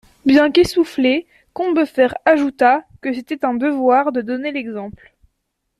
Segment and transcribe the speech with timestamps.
[0.25, 5.13] Bien qu'essoufflé, Combeferre ajouta que c'était un devoir de donner l'exemple.